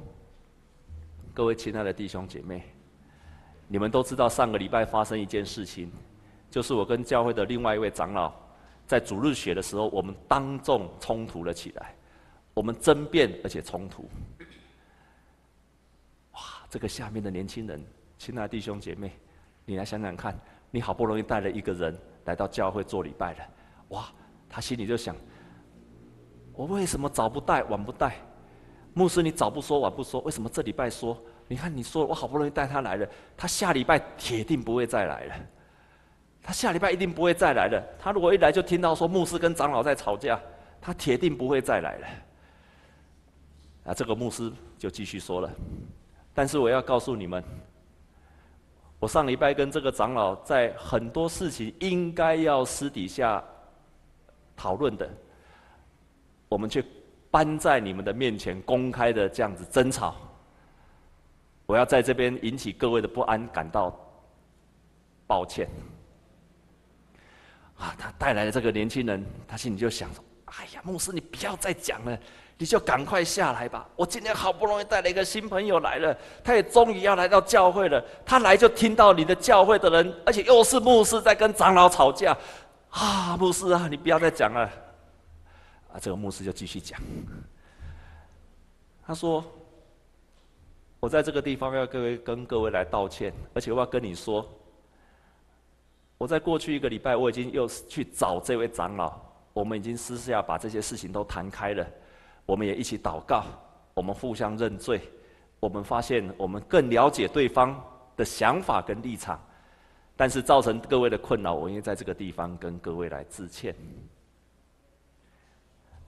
[1.35, 2.63] 各位亲爱的弟兄姐妹，
[3.67, 5.91] 你们都知道上个礼拜发生一件事情。”
[6.49, 8.33] 就是我跟教会的另外一位长老，
[8.87, 11.93] 在主日学的时候，我们当众冲突了起来，
[12.55, 14.09] 我们争辩而且冲突。
[16.35, 16.41] 哇！
[16.71, 17.85] 这个下面的年轻人，
[18.17, 19.11] 亲爱的弟兄姐妹，
[19.65, 20.39] 你来想想看，
[20.71, 23.39] 你好不容易带了一个人来到教会做礼拜了，
[23.89, 24.09] 哇！
[24.51, 25.15] 他心里就想：
[26.55, 28.17] 我为什么早不带晚不带？
[28.95, 31.17] 牧师，你早不说晚不说，为什么这礼拜说？
[31.47, 35.35] 你看你说我好不容易带他来了，他下礼拜铁定不会再来了。
[36.43, 37.83] 他下礼拜一定不会再来了。
[37.99, 40.41] 他如果一来就听到说牧师跟长老在吵架，
[40.81, 42.07] 他铁定不会再来了。
[43.85, 45.51] 啊，这个牧师就继续说了。
[46.33, 47.45] 但是我要告诉你们，
[49.01, 53.43] 我上礼拜跟这个长老在很多事情应该要私底下
[54.57, 55.09] 讨论的，
[56.49, 56.85] 我们却
[57.31, 60.17] 搬在你们的面前公开的这样子争吵。
[61.67, 63.95] 我要在这边引起各位的不安，感到
[65.27, 65.69] 抱歉。
[67.77, 72.19] 啊，他带来的这个年轻人，他心里就想说：“哎呀，牧师，你不要再讲了，
[72.59, 73.89] 你就赶快下来吧。
[73.95, 78.05] 我今天好不容易带了一个新朋友来了，他也终于要来到教会了。
[78.27, 82.37] 他来就听到你的教会的人，而且又是牧师在跟长老吵架。
[82.91, 84.61] 啊，牧师啊，你不要再讲了。
[85.93, 87.01] 啊，这个牧师就继续讲。
[89.07, 89.45] 他说：
[90.99, 94.45] 我在这个地方要各位跟各位来道歉，而且我要跟你说。”
[96.19, 99.17] 我在过去一个礼拜，我已经又去找这位长老，
[99.53, 101.87] 我们已经私下把这些事情都谈开了，
[102.49, 103.45] 我们也一起祷告，
[103.93, 105.03] 我们互相认罪，
[105.61, 107.79] 我们发现我们更了解对方
[108.17, 109.39] 的想法跟立场，
[110.17, 113.75] 但是造成各位的困扰，我应该在这个地方跟各位来致歉。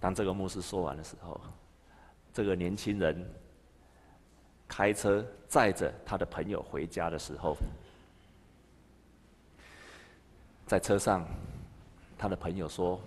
[0.00, 1.38] 当这个牧师说完的时候，
[2.32, 3.30] 这个年轻人
[4.66, 7.54] 开车载着他的朋友回家的时候。
[10.66, 11.26] 在车上，
[12.16, 12.98] 他的朋友说：“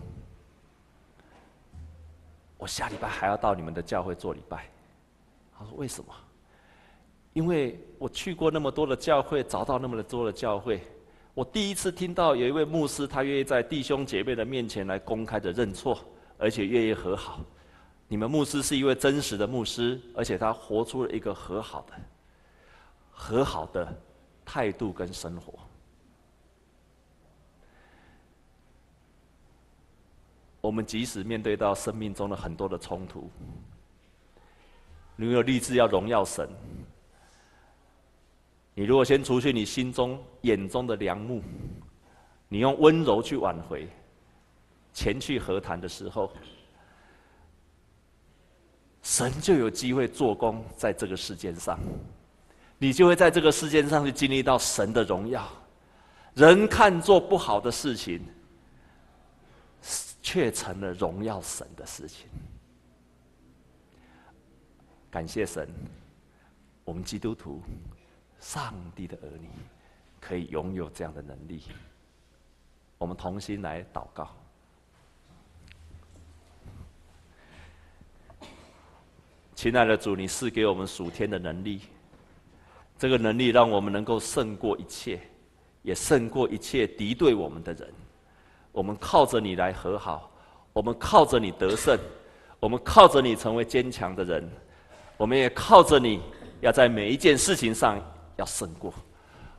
[2.64, 4.70] 我下礼拜还要到你们的教会做礼拜。”
[5.60, 6.14] 他说：“为什么？
[7.34, 10.82] 因为我去过那么多的教会，找到那么多的教会，
[11.34, 16.00] 我第一次听到有一位牧师，他愿意在弟兄姐妹的面前来公开的认错，
[16.38, 17.42] 而且愿意和好。
[18.08, 21.94] 你们牧师是一位真实的牧师，而且他活出了一个和好的、
[23.12, 23.94] 和好的
[24.46, 25.60] 态度跟生活。”
[30.64, 33.30] 我们即使面对到生命中的很多的冲突，
[35.18, 36.50] 你有立志要荣耀神，
[38.74, 41.44] 你如果先除去你心中眼中的梁木，
[42.48, 43.90] 你用温柔去挽回，
[44.94, 46.32] 前去和谈的时候，
[49.02, 51.78] 神就有机会做工在这个世界上，
[52.78, 55.46] 你就会在这个世界上去经历到神的荣耀。
[56.36, 58.22] 人看做不好的事情。
[60.24, 62.28] 却成了荣耀神的事情。
[65.12, 65.70] 感谢神，
[66.84, 67.62] 我们基督徒、
[68.40, 69.50] 上帝的儿女，
[70.20, 71.64] 可以拥有这样的能力。
[72.98, 74.36] 我们同心来祷告。
[79.54, 81.82] 亲爱的主，你赐给我们属天的能力，
[82.98, 85.20] 这个能力让我们能够胜过一切，
[85.84, 87.94] 也胜过一切敌对我们的人。
[88.74, 90.30] 我们靠着你来和好，
[90.74, 91.98] 我们靠着你得胜，
[92.60, 94.52] 我们靠着你成为坚强的人，
[95.16, 96.20] 我们也靠着你
[96.60, 97.98] 要在每一件事情上
[98.36, 98.92] 要胜过。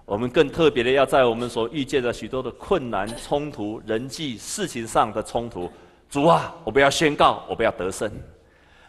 [0.05, 5.71] 我们更特别的要在我们所遇见的许多的困难、冲突、人际事情上的冲突，
[6.11, 8.11] 主啊，我们要宣告，我们要得胜，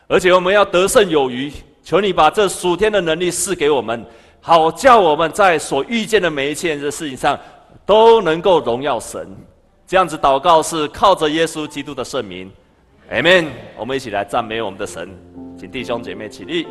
[0.07, 4.03] 而且我们要得胜有余，求你把这属天的能力赐给我们，
[4.41, 7.39] 好叫我们在所遇见的每一件的事情上
[7.85, 9.29] 都能够荣耀神。
[9.87, 12.51] 这样子祷告是靠着耶稣基督的圣名
[13.11, 13.45] ，，amen。
[13.77, 15.07] 我们一起来赞美我们的神，
[15.59, 16.65] 请弟兄姐妹起立。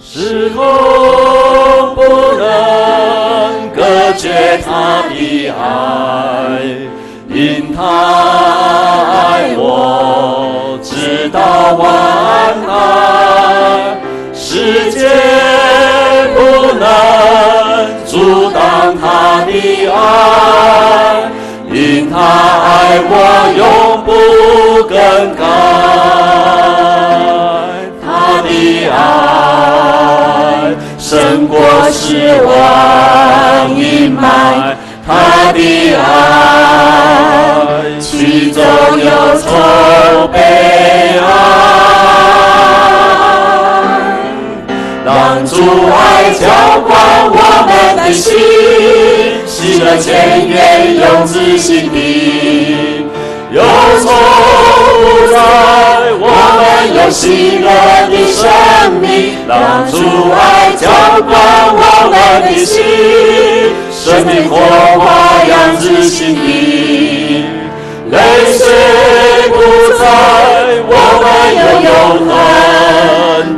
[0.00, 0.64] 时空
[1.94, 2.02] 不
[2.38, 6.77] 能隔绝他的爱，
[7.38, 7.80] 因他
[9.14, 11.38] 爱我，直到
[11.76, 11.86] 万
[12.66, 12.68] 代，
[14.34, 15.08] 世界
[16.34, 16.36] 不
[16.74, 16.84] 能
[18.04, 18.58] 阻挡
[19.00, 19.52] 他的
[19.88, 21.30] 爱，
[21.70, 23.14] 因他爱我
[23.56, 23.62] 永
[24.02, 24.10] 不
[24.88, 24.98] 更
[25.36, 25.40] 改。
[28.04, 28.50] 他的
[28.90, 31.56] 爱胜过
[31.92, 32.02] 十
[32.42, 32.50] 万
[33.78, 34.74] 阴霾，
[35.08, 36.04] 他的爱
[37.98, 40.38] 其中有愁悲
[41.18, 41.24] 哀，
[45.06, 45.54] 让主
[45.86, 46.44] 爱浇
[46.86, 46.92] 灌
[47.24, 47.32] 我
[47.66, 48.36] 们的心，
[49.46, 53.06] 喜乐泉源涌自心底。
[53.50, 53.62] 忧
[54.02, 54.10] 愁
[55.00, 55.36] 不再，
[56.20, 56.60] 我们
[56.94, 57.66] 有喜乐
[58.10, 58.44] 的生
[59.00, 59.96] 命，让主
[60.32, 60.36] 爱
[60.76, 60.86] 浇
[61.22, 61.32] 灌
[61.72, 62.76] 我们的心，
[64.08, 67.44] 生命火花扬自心底，
[68.10, 68.18] 泪
[68.56, 68.64] 水
[69.50, 69.56] 不
[69.98, 70.02] 在，
[70.88, 71.26] 我们
[71.60, 71.92] 有永
[72.26, 72.32] 恒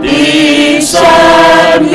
[0.02, 0.04] 的
[0.80, 0.90] 生
[1.84, 1.88] 命。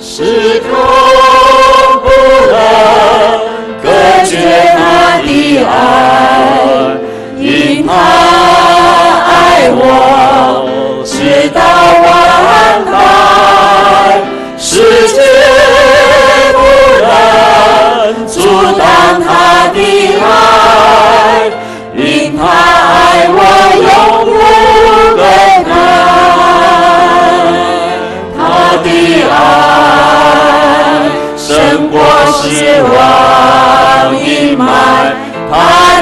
[0.00, 0.68] 时空
[2.02, 2.06] 不
[2.50, 2.52] 能。
[3.84, 3.86] 隔
[4.24, 4.32] 绝
[4.76, 4.78] 他
[5.22, 5.28] 的
[5.64, 5.70] 爱，
[7.38, 7.46] 因
[7.86, 7.88] 他
[9.28, 9.30] 爱
[9.70, 9.78] 我，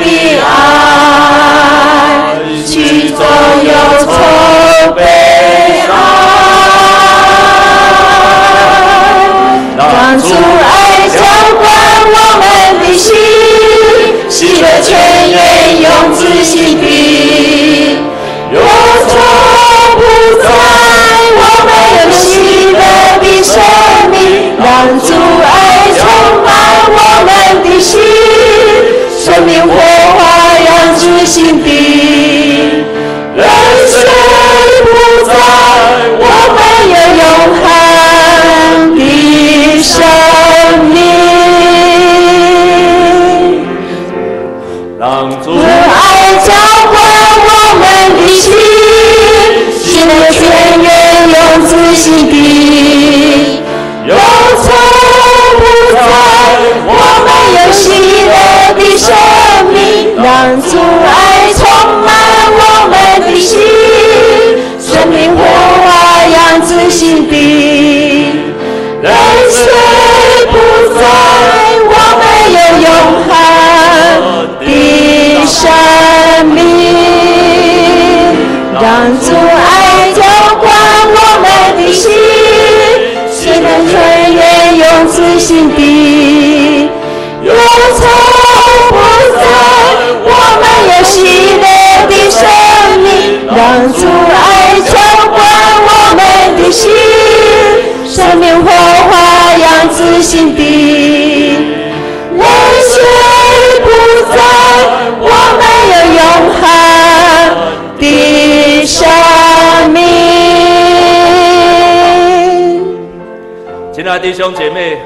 [0.03, 0.09] 的
[0.41, 0.51] 爱，
[2.67, 3.19] 其中
[3.65, 3.71] 有
[4.05, 4.11] 愁
[4.95, 5.91] 悲哀。
[9.79, 11.17] 让主爱浇
[11.59, 11.63] 灌
[12.15, 12.45] 我们
[12.81, 13.07] 的心，
[14.29, 14.91] 喜乐泉
[15.31, 15.37] 源
[15.81, 16.85] 涌自心底。
[18.53, 18.57] 忧
[19.09, 19.11] 愁
[19.97, 20.01] 不
[20.43, 20.45] 在，
[21.39, 22.23] 我们有喜
[22.73, 22.77] 乐
[23.23, 23.51] 的生
[24.11, 24.15] 命。
[24.59, 24.65] 让
[25.01, 25.09] 主
[25.43, 25.47] 爱
[25.97, 26.01] 充
[26.45, 26.49] 满
[26.89, 27.31] 我们
[27.65, 27.91] 的心。
[29.19, 29.51] 生命
[31.03, 31.69] 自心底，
[33.35, 33.43] 泪
[33.89, 33.99] 水
[34.85, 34.89] 不
[35.27, 35.35] 在，
[36.21, 36.59] 我们
[36.93, 37.25] 有永
[37.59, 37.67] 恒
[38.97, 39.01] 的
[39.83, 39.91] 生
[40.93, 40.97] 命。
[45.01, 45.03] 让
[45.43, 45.67] 主爱
[46.47, 46.49] 浇
[46.93, 46.95] 灌
[47.49, 47.83] 我们
[48.17, 48.47] 的心，
[49.83, 50.41] 喜乐泉
[50.81, 50.87] 源
[51.33, 51.37] 涌
[51.67, 52.33] 自心底，
[79.03, 79.62] 让主
[114.13, 114.99] 爱弟兄姐妹，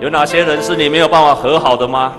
[0.00, 2.14] 有哪些人是你没有办法和好的吗？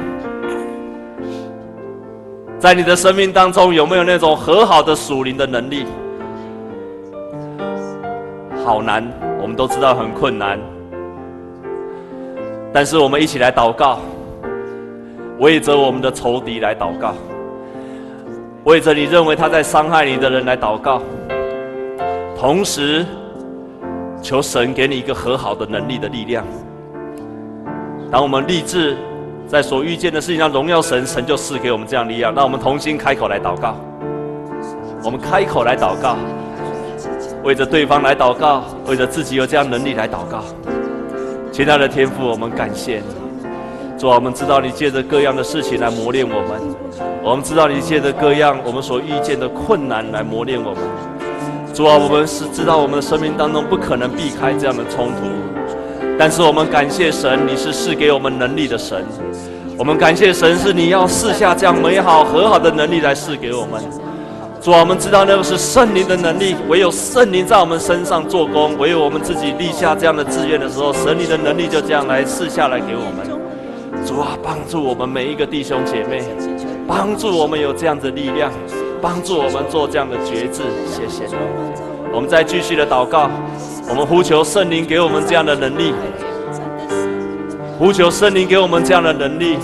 [2.60, 5.88] 在你的生命当中，有没有那种和好的属灵的能力？
[8.64, 9.04] 好难，
[9.42, 10.60] 我们都知道很困难。
[12.72, 13.98] 但是我们一起来祷告，
[15.40, 17.16] 为着我们的仇敌来祷告，
[18.66, 21.02] 为着你认为他在伤害你的人来祷告。
[22.38, 23.04] 同时，
[24.26, 26.44] 求神给你一个和好的能力的力量。
[28.12, 28.98] 当我们立志。
[29.48, 32.34] 在所遇见的事情上荣耀神，神就赐给我们这样力量。
[32.34, 33.76] 让我们同心开口来祷告。
[35.04, 36.18] 我们开口来祷告，
[37.44, 40.44] 为着对方来祷告，为着自己有这样能力来祷告。
[41.52, 43.06] 亲爱的天父，我们感谢你。
[44.00, 46.60] 主啊，我们知道你借着各样的事情来磨练我们，
[47.24, 50.82] 我们知道你借着各样我们所遇见的困难来磨练我们。
[51.76, 55.28] 主啊，我们是知道我们的生命当中不可能避开这样的冲突，
[56.18, 59.06] 但是我们感谢神，你是赐给我们能力的神。
[59.78, 63.84] 我们感谢神，是你要赐下这样美好和好的能力来赐给我们。
[64.62, 74.06] 主啊，我们知道那个是圣灵的能力，唯有圣灵在我们身上做工，唯有我们自己立下这样的志愿的时候，神你的能力就这样来赐下来给我们。
[74.06, 76.24] 主啊，帮助我们每一个弟兄姐妹，
[76.88, 78.50] 帮助我们有这样的力量，
[79.06, 80.64] 帮助我们做这样的决志。
[80.90, 81.36] 谢谢你。
[82.12, 83.30] 我们再继续的祷告，
[83.88, 85.94] 我们呼求圣灵给我们这样的能力。
[87.78, 89.60] 呼求圣灵给我们这样的能力，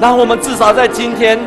[0.00, 1.40] 让我们至少在今天，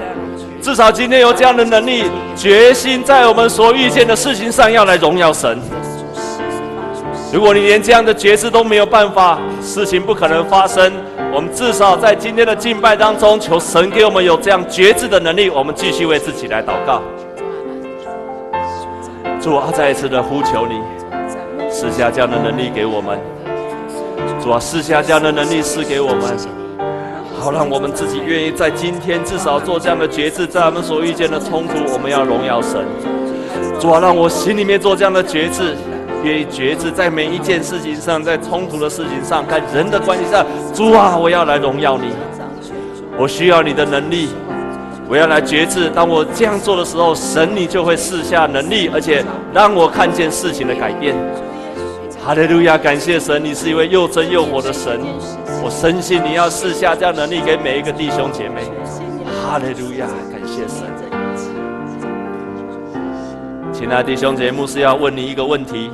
[0.61, 2.03] 至少今天有这样的能力，
[2.35, 5.57] 决心在我们所遇见的事情上要来荣耀神。
[7.31, 10.91] 如果你连这样的决志都没有办法，事情不可能发生。
[11.35, 15.49] 我们至少在今天的敬拜当中，求神给我们有这样决志的能力。
[15.49, 17.01] 我们继续为自己来祷告。
[19.41, 20.79] 主啊，再一次的呼求你，
[21.71, 23.19] 赐下这样的能力给我们。
[24.39, 26.21] 主啊，赐下这样的能力赐给我们，
[27.39, 32.85] 好让我们自己愿意在今天至少做这样的决志，在我们所遇见的冲突，我们要荣耀神。
[33.79, 35.75] 主啊，让我心里面做这样的决志，
[36.23, 42.07] 愿意决志在每一件事情上，在冲突的事情上，在人的关系上，主啊，我要来荣耀你。
[43.17, 44.29] 我需要你的能力，
[45.07, 45.89] 我要来决志。
[45.89, 51.15] 当我这样做的时候，神你就会试下能力，而且让我看见事情的改变。
[52.25, 52.77] 哈利路亚！
[52.77, 54.99] 感谢神，你是一位又真又活的神。
[55.61, 58.63] 我深信你要试下这样能力给每一个弟兄姐妹。
[59.43, 60.07] 哈利路亚！
[60.31, 60.87] 感谢神。
[63.73, 65.91] 亲爱的弟兄姐妹，牧师要问你一个问题。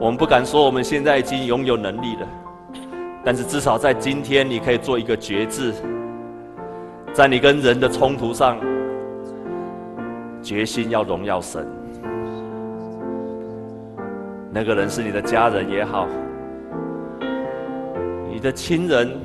[0.00, 2.26] 我们不敢说我们现在已经拥有能力了，
[3.22, 5.74] 但是至少在今天，你可以做一个决志，
[7.12, 8.58] 在你跟人的冲突上，
[10.42, 11.68] 决心要荣耀神。
[14.50, 16.08] 那个人是你的家人也好，
[18.26, 19.20] 你的亲人、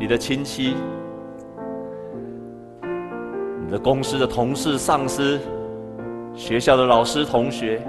[0.00, 0.74] 你的亲戚、
[3.64, 5.38] 你的公司的同事、上司、
[6.34, 7.80] 学校的老师、同学，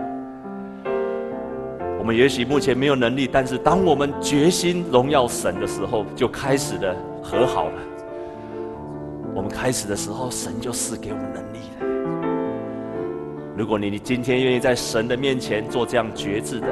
[2.06, 7.82] 我们也许目前没有能力，但是当我们决心荣耀神的时候，就开始了和好了。
[9.34, 11.88] 我们开始的时候，神就赐给我们能力了。
[13.58, 16.68] 如果你你今天愿意在神的面前做这样决志的，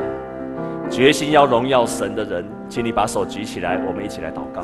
[0.87, 4.61] 决心要荣耀神的人，请你把手举起来，我们一起来祷告。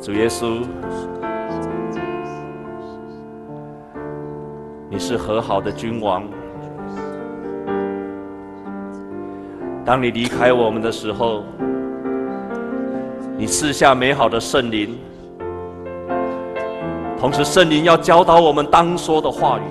[0.00, 0.62] 主耶稣，
[4.88, 6.22] 你是和好的君王。
[9.86, 11.44] 当你离开我们的时候，
[13.38, 14.98] 你赐下美好的圣灵。
[17.16, 19.62] 同时，圣灵要教导我们当说的话语。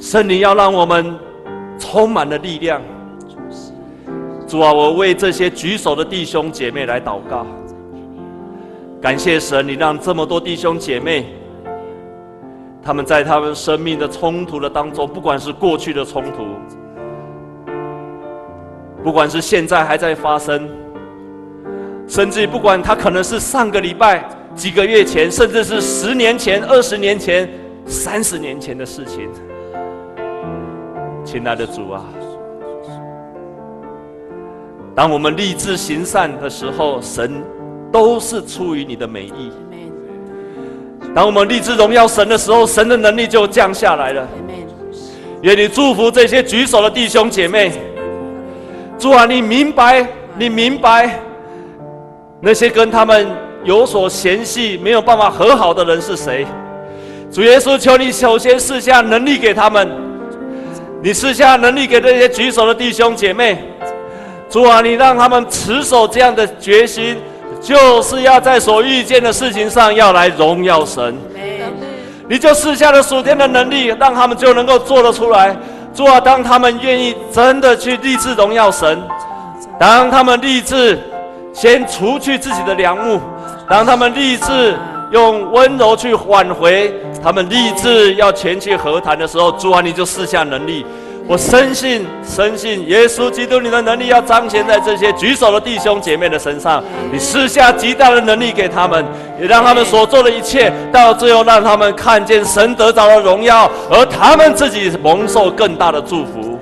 [0.00, 1.18] 圣灵要让我们
[1.80, 2.80] 充满了力量。
[4.46, 7.44] 主啊，我为这些举手的弟兄姐妹来祷告。
[9.00, 11.26] 感谢神，你让这么多弟兄姐妹，
[12.84, 16.44] 他们在他们生命的冲突的当中，不管是过去的冲突，
[19.02, 20.68] 不管是现在还在发生，
[22.06, 24.24] 甚至不管它可能是上个礼拜。
[24.56, 27.48] 几个月前，甚至是十年前、二十年前、
[27.86, 29.30] 三十年前的事情，
[31.24, 32.04] 亲爱的主啊，
[34.92, 37.40] 当我们立志行善的时候，神
[37.92, 39.52] 都是出于你的美意；
[41.14, 44.28] 当我们立志荣耀神的时候，神的能力就降下来了。
[45.42, 47.70] 愿你祝福这些举手的弟兄姐妹，
[49.00, 51.18] 主啊，你明白，你明白
[52.40, 53.26] 那些跟他们。
[53.62, 56.46] 有所嫌隙、没有办法和好的人是谁？
[57.30, 59.86] 主耶稣，求你首先赐下能力给他们，
[61.02, 63.62] 你赐下能力给这些举手的弟兄姐妹。
[64.48, 67.18] 主啊，你让他们持守这样的决心，
[67.60, 71.14] 就是要在所遇见的事情上要来荣耀神。
[72.30, 75.54] 你就试下了属天的能力，让他们就能够做得出来。
[75.94, 79.02] 主啊，当他们愿意真的去立志荣耀神，
[79.78, 80.98] 当他们立志
[81.52, 83.20] 先除去自己的良木。
[83.68, 84.76] 当他们立志
[85.12, 90.84] 用温柔去挽回，他们立志要前去和谈的时候，主啊，你就赐下能力。
[91.30, 96.82] 我深信，深信耶稣基督，你的能力要彰显在这些举手的弟兄姐妹的身上。
[97.12, 99.04] 你施下极大的能力给他们，
[99.40, 106.58] 也让他们所做的一切，到最后让他们看见神得着了荣耀，而他们自己蒙受更大的祝福。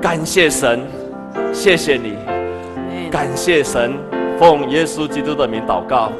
[0.00, 0.86] 感谢神，
[1.52, 2.16] 谢谢你，
[3.10, 3.98] 感谢神，
[4.38, 6.12] 奉耶稣基督的名祷告。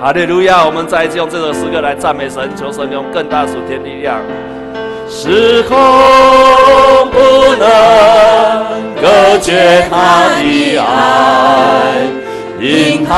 [0.00, 0.64] 哈利路亚！
[0.64, 4.18] 我们再一次用这首诗歌来赞美神，求神用更大属天力量。
[5.10, 5.76] 时空
[7.10, 7.18] 不
[7.56, 7.66] 能
[9.00, 10.84] 隔绝他的爱，
[12.60, 13.10] 因他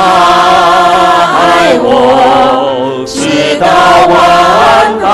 [1.37, 3.67] 爱我，直到
[4.07, 5.05] 万代，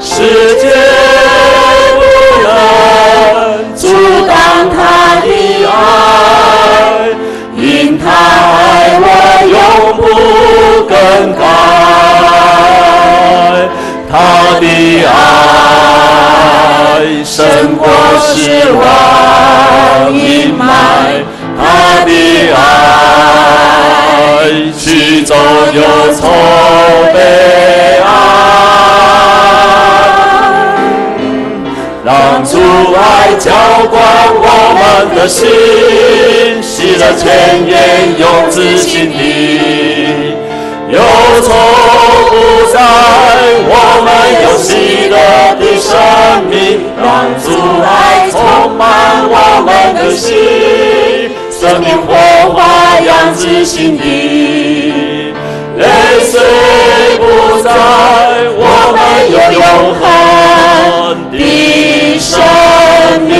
[0.00, 0.10] 世
[0.60, 0.64] 界
[1.94, 2.00] 不
[2.42, 2.46] 能
[3.74, 3.82] 阻
[4.26, 4.34] 挡
[4.68, 4.76] 他
[5.22, 5.26] 的
[5.64, 5.72] 爱，
[7.56, 7.62] 因
[7.98, 9.06] 他爱我
[9.48, 9.56] 永
[9.96, 10.02] 不
[10.88, 10.92] 更
[11.38, 11.42] 改。
[14.10, 14.14] 他
[14.60, 14.66] 的
[15.06, 15.14] 爱
[17.24, 17.88] 胜过
[18.20, 18.32] 失
[18.72, 18.82] 望
[20.12, 20.62] 阴霾，
[21.58, 21.62] 他
[22.04, 22.10] 的
[22.54, 22.58] 爱
[24.78, 25.34] 驱走
[25.72, 25.82] 忧
[26.14, 26.22] 愁
[27.12, 27.16] 悲
[28.04, 28.06] 哀，
[32.04, 32.08] 让
[32.44, 32.52] 主
[32.94, 33.50] 爱浇
[33.90, 33.92] 灌
[34.36, 34.46] 我
[34.78, 34.82] 们
[35.16, 35.42] 的心，
[36.62, 37.74] 洗了千年
[38.18, 40.23] 永志心底。
[40.94, 41.00] 忧
[41.42, 41.48] 愁
[42.30, 42.32] 不
[42.72, 42.78] 在，
[43.66, 43.74] 我
[44.04, 44.08] 们
[44.44, 44.70] 有喜
[45.10, 45.14] 乐
[45.58, 45.90] 的生
[46.48, 46.54] 命，
[46.96, 47.04] 让
[47.42, 47.46] 主
[47.82, 48.38] 爱充
[48.76, 48.82] 满
[49.26, 49.34] 我
[49.66, 52.08] 们的心，生命火
[52.52, 52.56] 花
[53.00, 55.34] 扬起心底，
[55.78, 55.84] 泪
[56.30, 56.32] 水
[57.18, 57.22] 不
[57.60, 57.66] 在，
[58.56, 58.62] 我
[58.94, 58.96] 们
[59.32, 59.60] 有永
[59.98, 60.02] 恒
[61.32, 61.36] 的
[62.20, 62.32] 生
[63.26, 63.34] 命，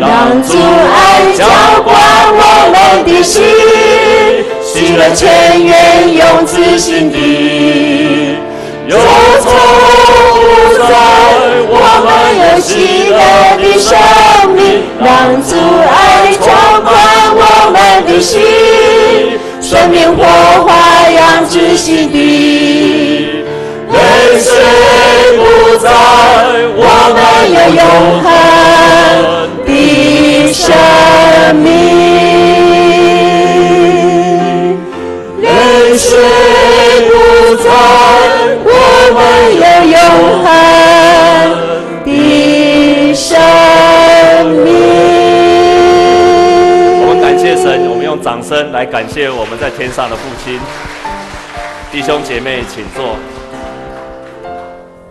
[0.00, 0.50] 让主
[0.90, 0.96] 爱
[1.36, 1.40] 浇
[1.84, 1.86] 灌
[2.34, 3.36] 我们的心。
[4.78, 5.26] 洗了千
[5.64, 8.36] 愿永志心底，
[8.86, 8.96] 忧
[9.42, 10.86] 愁不在，
[11.68, 11.74] 我
[12.06, 12.08] 们
[12.38, 12.70] 有喜
[13.10, 13.18] 乐
[13.58, 13.90] 的生
[14.54, 14.62] 命，
[15.00, 15.50] 让主
[15.90, 15.92] 爱
[16.38, 16.46] 充
[16.84, 16.86] 满
[17.34, 17.40] 我
[17.72, 17.76] 们
[18.06, 18.38] 的心，
[19.60, 20.22] 生命火
[20.64, 20.70] 花
[21.10, 21.18] 扬
[21.48, 23.42] 至心底，
[23.90, 23.98] 泪
[24.38, 24.54] 水
[25.38, 25.90] 不在，
[26.76, 26.80] 我
[27.16, 27.18] 们
[27.50, 27.82] 有永
[28.22, 28.26] 恒
[29.66, 30.62] 的生
[31.56, 31.97] 命。
[37.08, 37.12] 不
[37.56, 37.66] 再，
[38.64, 38.70] 我
[39.14, 39.18] 们
[39.54, 39.64] 有
[39.94, 39.96] 永
[40.44, 40.46] 恒
[42.04, 42.08] 的
[43.14, 43.26] 生
[44.64, 44.68] 命。
[47.00, 50.58] 我们感谢神，我们用掌声来感谢我们在天上的父亲。
[51.90, 53.16] 弟兄姐妹，请坐。